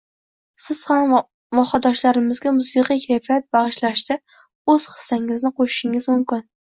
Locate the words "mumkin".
6.15-6.43